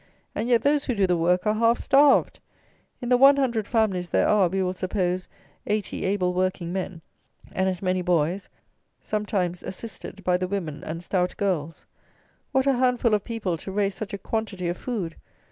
And 0.33 0.49
yet 0.49 0.63
those 0.63 0.85
who 0.85 0.95
do 0.95 1.05
the 1.05 1.15
work 1.15 1.45
are 1.45 1.53
half 1.53 1.77
starved! 1.77 2.39
In 3.03 3.09
the 3.09 3.17
100 3.17 3.67
families 3.67 4.09
there 4.09 4.27
are, 4.27 4.47
we 4.47 4.63
will 4.63 4.73
suppose, 4.73 5.27
80 5.67 6.05
able 6.05 6.33
working 6.33 6.73
men, 6.73 7.01
and 7.51 7.69
as 7.69 7.83
many 7.83 8.01
boys, 8.01 8.49
sometimes 8.99 9.61
assisted 9.61 10.23
by 10.23 10.37
the 10.37 10.47
women 10.47 10.83
and 10.83 11.03
stout 11.03 11.37
girls. 11.37 11.85
What 12.51 12.65
a 12.65 12.73
handful 12.79 13.13
of 13.13 13.23
people 13.23 13.59
to 13.59 13.71
raise 13.71 13.93
such 13.93 14.11
a 14.11 14.17
quantity 14.17 14.67
of 14.69 14.77
food! 14.77 15.17